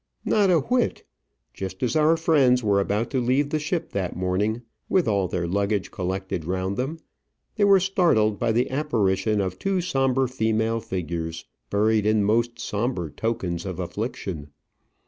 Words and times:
Not 0.25 0.49
a 0.49 0.61
whit! 0.61 1.05
Just 1.53 1.83
as 1.83 1.95
our 1.95 2.17
friends 2.17 2.63
were 2.63 2.79
about 2.79 3.11
to 3.11 3.19
leave 3.21 3.51
the 3.51 3.59
ship 3.59 3.91
that 3.91 4.15
morning, 4.15 4.63
with 4.89 5.07
all 5.07 5.27
their 5.27 5.47
luggage 5.47 5.91
collected 5.91 6.43
round 6.43 6.75
them, 6.75 6.97
they 7.53 7.65
were 7.65 7.79
startled 7.79 8.39
by 8.39 8.51
the 8.51 8.71
apparition 8.71 9.39
of 9.39 9.59
two 9.59 9.79
sombre 9.79 10.27
female 10.27 10.79
figures, 10.79 11.45
buried 11.69 12.07
in 12.07 12.23
most 12.23 12.57
sombre 12.57 13.11
tokens 13.11 13.63
of 13.63 13.79
affliction. 13.79 14.47